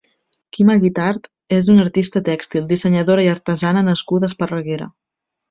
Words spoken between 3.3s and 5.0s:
artesana nascuda a Esparreguera.